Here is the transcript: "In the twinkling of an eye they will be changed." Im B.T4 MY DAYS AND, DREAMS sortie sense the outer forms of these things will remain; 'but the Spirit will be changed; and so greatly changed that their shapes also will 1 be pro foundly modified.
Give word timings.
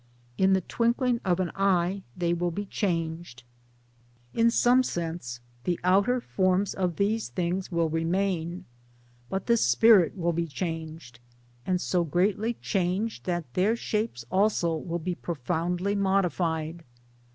"In 0.35 0.53
the 0.53 0.61
twinkling 0.61 1.21
of 1.23 1.39
an 1.39 1.51
eye 1.53 2.01
they 2.17 2.33
will 2.33 2.49
be 2.49 2.65
changed." 2.65 3.43
Im 4.33 4.47
B.T4 4.47 4.47
MY 4.47 4.47
DAYS 4.47 4.65
AND, 4.65 4.65
DREAMS 4.73 4.87
sortie 4.87 4.87
sense 5.05 5.39
the 5.65 5.79
outer 5.83 6.19
forms 6.21 6.73
of 6.73 6.95
these 6.95 7.29
things 7.29 7.71
will 7.71 7.87
remain; 7.87 8.65
'but 9.29 9.45
the 9.45 9.57
Spirit 9.57 10.17
will 10.17 10.33
be 10.33 10.47
changed; 10.47 11.19
and 11.67 11.79
so 11.79 12.03
greatly 12.03 12.55
changed 12.55 13.25
that 13.25 13.53
their 13.53 13.75
shapes 13.75 14.25
also 14.31 14.69
will 14.71 14.97
1 14.97 15.03
be 15.03 15.13
pro 15.13 15.35
foundly 15.35 15.95
modified. 15.95 16.83